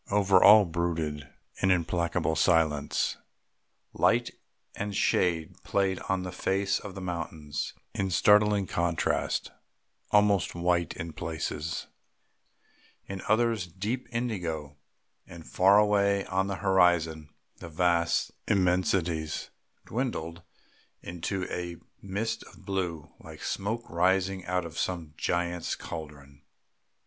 [0.09, 1.29] Over all brooded
[1.61, 3.17] an implacable silence;
[3.93, 4.31] light
[4.73, 9.51] and shade played on the face of the mountains in startling contrast,
[10.09, 11.85] almost white in places,
[13.05, 14.75] in others deep indigo;
[15.27, 19.51] and far away on the horizon the vast immensities
[19.85, 20.41] dwindled
[21.03, 26.41] into a mist of blue, like smoke rising out of some giant's caldron.